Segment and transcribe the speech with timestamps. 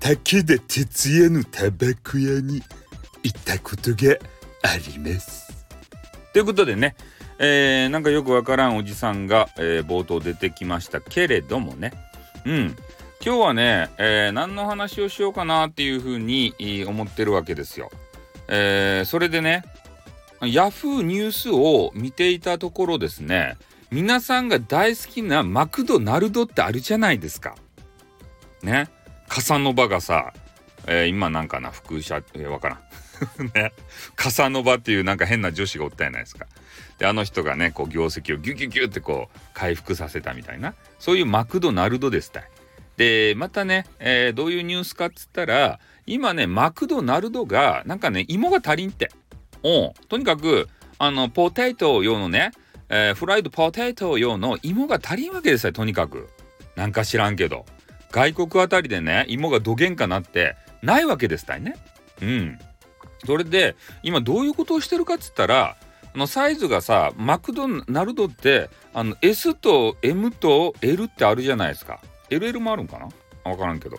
[0.00, 2.62] 武田鉄矢のタバコ屋に
[3.22, 4.16] 行ったことが
[4.62, 5.66] あります。
[6.32, 6.94] ということでね、
[7.38, 11.92] えーなんかよくわからんおじさんが、えー冒頭出てきましたけれどもね
[12.44, 12.76] うん
[13.24, 16.54] 今日はね、えー何の話をしようかなっていうふうに
[16.86, 17.90] 思ってるわけですよ。
[18.48, 19.64] えーそれでね
[20.40, 23.56] ヤフーニュースを見ていたところですね
[23.90, 27.56] 皆さんが大好きなマクドナルドってあるじゃないですか。
[28.62, 28.88] ね
[29.28, 30.32] カサノバがさ、
[30.86, 32.80] えー今なんかな副社えーわからん。
[33.54, 33.72] ね
[34.14, 36.46] カサノバっていうなんか変な女子がおったじゃないですか。
[36.98, 42.44] であの人がねこう業績をギュギュギュってこう回復させたみたいなそういうマクドナルドですたい。
[42.96, 49.10] でまたね、えーどういうニュースかっつったら今ねマクドナルドがなんかね芋が足りんって。
[49.62, 52.52] おとにかくあのポテト用のね、
[52.88, 56.28] えーフライドポテト用の芋が足りんわけですよとにかく。
[56.76, 57.66] なんか知らんけど
[58.10, 61.76] 外国あたりでね芋がどげんかなってないわけですたいね。
[62.22, 62.58] うん。
[63.26, 65.76] それで今どういうことをしてるかっつったら
[66.14, 72.00] あのサイズがさマクドナルドってあの S と M と L ってあるじゃないですか。
[72.30, 73.08] LL もあるんかな？
[73.44, 73.98] 分からんけど。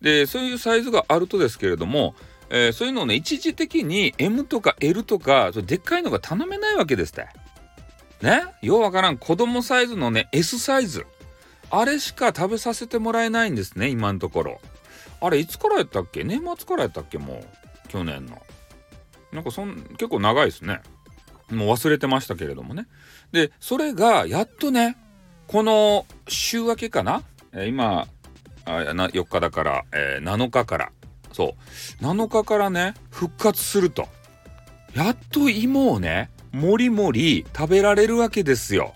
[0.00, 2.14] でそういうサイズがあるとですけれども、
[2.50, 7.26] えーそういうのをね一時的に M とか L とかそでっかいのが頼めないわけですって
[8.22, 8.44] ね？
[8.62, 9.18] ようわからん。
[9.18, 11.06] 子供サイズのね S サイズ。
[11.80, 14.60] あれしか食べさせてもらえないんですね今のところ。
[15.20, 16.22] あれいつからやったっけ？
[16.22, 17.18] 年末からやったっけ？
[17.18, 18.40] もう去年の。
[19.32, 20.80] なんかそん結構長いですね。
[21.50, 22.86] もう忘れてましたけれどもね。
[23.32, 24.96] でそれがやっとね
[25.46, 28.06] この週明けかな、えー今
[28.66, 30.92] あな4日だから、えー7日から。
[31.32, 31.56] そ
[32.00, 32.04] う。
[32.04, 34.08] 7日からね復活すると。
[34.94, 38.94] やっと芋をねもりもり食べられるわけですよ。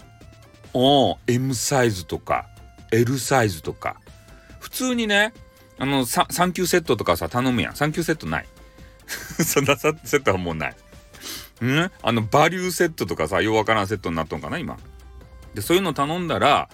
[0.75, 2.47] お M サイズとか。
[2.93, 4.01] L サイズとか
[4.61, 5.33] 普通にね
[5.79, 8.47] あのサンキューセットとかさ頼むやんサンキューセットない
[9.09, 10.77] そんなセットはもうない。
[11.65, 11.91] ん？
[12.03, 14.79] あのバリューセットとかさようわからんセットになっとんかな今。
[15.55, 16.69] でそういうの頼んだら、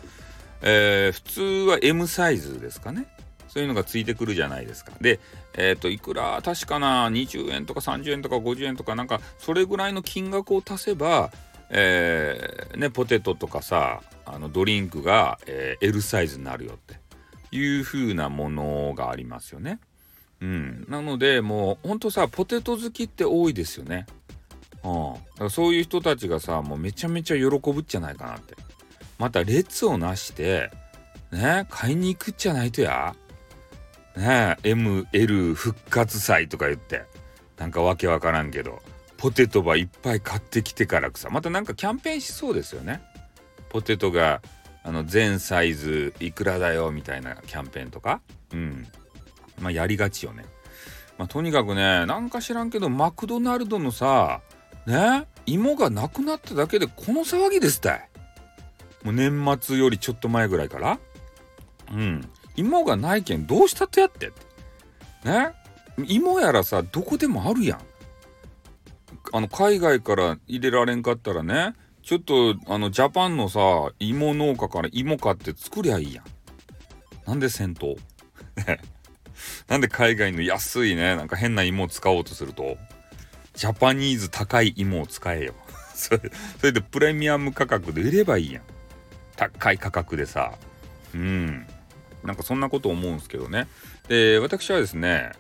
[0.62, 3.06] えー普通は M サイズですかね
[3.48, 4.92] そういうのがついてくるじゃないですか。
[5.00, 5.20] で
[5.56, 11.30] えっ、といくら確かな20円とか30円とか50円とかなんかそれぐらいの金額を足せば、
[11.70, 17.04] えーねポテトとかさあのドリンクが、えー L サイズになるよって。
[17.56, 19.78] いう風なものがありますよね。
[20.40, 24.06] うん、なのでもうほんとさポテト好きって多いですよね。
[24.82, 28.56] うん、だからそういう人たちがさもうめちゃめちゃ喜ぶっちゃないかなって。
[29.18, 30.70] また列をなして
[31.30, 33.14] ね買いに行くっちゃないとや。
[34.16, 37.04] ね ML 復活祭とか言って。
[37.56, 38.82] なんかわけわからんけど。
[39.24, 43.00] ポテトばいっぱい買ってきてからくさまたなんかキャンペーンしそうですよね。
[43.70, 44.42] ポテトが
[44.82, 48.20] あの全サイズいくらだよみたいなキャンペーンとか。
[48.52, 48.86] うん。
[49.58, 50.44] まあやりがちよね。
[51.16, 54.42] まあとにかくねなんか知らんけどマクドナルドのさ
[54.86, 58.08] ね芋がなくなっただけでこの騒ぎですたい
[59.04, 60.98] もう年末よりちょっと前ぐらいから。
[61.90, 62.28] うん。
[62.56, 64.30] 芋がないけんどうしたってやってっ
[65.22, 65.30] て。
[65.30, 65.54] ね。
[66.06, 67.78] 芋やらさどこでもあるやん。
[69.34, 71.74] あの海外から入れられんかったらね
[72.04, 73.58] ちょっとあのジャパンのさ
[73.98, 76.24] 芋農家から芋買って作りゃいいやん。
[77.26, 77.96] なんで戦闘
[79.66, 82.76] なんで海外の安いねなんか変な芋を使おうとすると？
[83.54, 85.54] ジャパニーズ高い芋を使えよ。
[85.96, 86.20] それ
[86.60, 88.62] それでプレミアム価格で売ればいいやん。
[89.34, 90.52] 高い価格でさ。
[91.12, 91.66] うん。
[92.22, 93.66] なんかそんなこと思うんすけどね。
[94.06, 95.32] で私はですね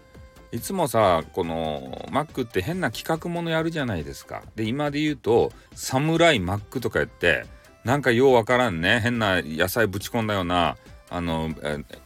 [0.54, 4.44] いつもさこのマックって変な企画ものやるじゃないですか。
[4.54, 7.44] で今で言うと「サムライマック」とか言って
[7.82, 9.00] なんかようわからんね。
[9.00, 10.76] 変な野菜ぶち込んだような
[11.10, 11.50] あの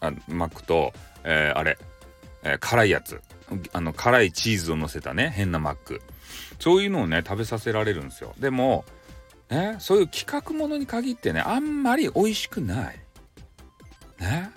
[0.01, 0.95] あマックと、
[1.25, 1.77] えーあれ、
[2.43, 3.21] えー辛いやつ。
[3.75, 6.01] あの辛いチーズを乗せたね変なマック。
[6.59, 8.35] そういうのをね食べさせられるんですよ。
[8.39, 8.87] でも
[9.51, 12.99] ねそういう企画ものに限ってねあんまり美味しくない。
[14.21, 14.51] ね。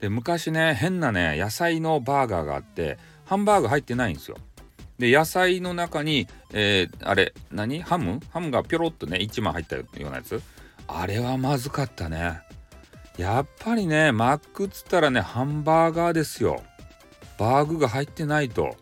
[0.00, 4.38] で昔ね変なね野菜のバーガーがあってハンバーグ入ってないんですよ。
[4.98, 7.82] で野菜の中に、えーあれ何？
[7.82, 8.20] ハム？
[8.30, 10.40] ハムがピョロッとね1枚入ったようなやつ。
[10.88, 12.40] あれはまずかったね。
[13.18, 16.62] やっぱりねマックっつったらねハンバーガーですよ。
[17.38, 18.76] バーグが入ってないと。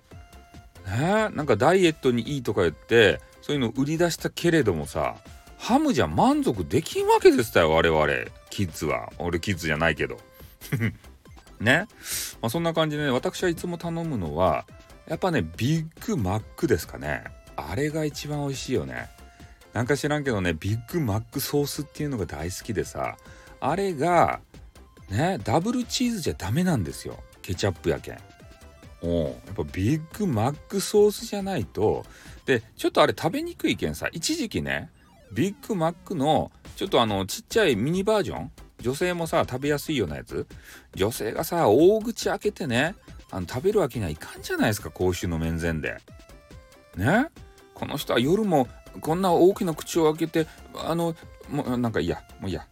[0.87, 5.17] ねなんかダイエットにいいとか言ってそういうの売り出したけれどもさ
[5.56, 8.06] ハムじゃ満足できんわけですたよ我々。
[8.50, 9.11] キッズは。
[9.19, 10.19] 俺キッズじゃないけど。
[11.61, 11.87] ね、
[12.41, 14.67] まあ、そんな感じでね私はいつも頼むのは
[15.06, 17.25] やっぱねビッグマックですかね。
[17.56, 19.09] あれが一番美味しいよね。
[19.73, 23.17] なんか知らんけどねビッグマックソースっていうのが大好きでさ
[23.61, 24.41] あれが
[25.11, 27.23] ねダブルチーズじゃダメなんですよ。
[27.43, 28.19] ケチャップやけん。
[29.03, 32.05] おやっぱビッグマックソースじゃないと
[32.47, 34.91] でちょっとあれ食べにくいけんさ一時期ね
[35.33, 38.51] ビッグマックのちょっとあのちっちゃいミニバージョン
[38.85, 40.47] 女性もさ食べやすいようなやつ？
[40.95, 42.95] 女性がさ大口開けてね
[43.31, 45.97] あの食べるわけにはいかんじゃないですか公衆の面前で。
[46.97, 47.29] ね？
[47.73, 48.69] この人は夜も
[49.01, 50.47] こんな大きな口を開けて
[50.77, 51.17] あの
[51.51, 52.67] もうなんかいいやもういいや。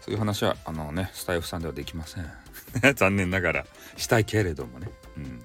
[0.00, 2.30] そういう話はあのねスタイフさんではできません。
[2.94, 3.66] 残念ながら
[3.96, 4.88] したいけれどもね。
[5.16, 5.42] うん。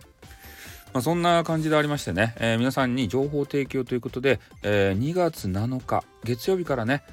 [0.94, 7.04] まあ、そんな感じでありましてね、えー、皆さんに情報提供ということで、えー、2月7日月曜日からね、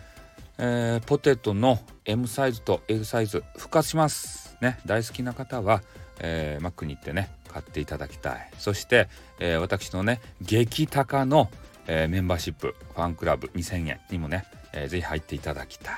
[0.63, 5.83] えー、ポテトの M サイズと L サイズ復活しますね大好きな方は、
[6.21, 9.09] えー、マックに行ってね買っていただきたいそして、
[9.39, 11.51] えー、私のね激高の、
[11.87, 15.95] え、メンバーシップファンクラブ2000円にもね、えー、ぜひ入っていただきたい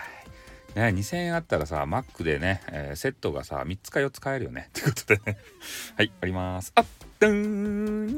[0.74, 4.70] ね、2000円あったらさ、マックでね、えー、セットがさ、3つか4つ買えるよね。
[4.72, 5.38] ということでね。
[5.96, 6.72] はい、あります。
[6.74, 6.86] あっ、
[7.20, 8.16] ドン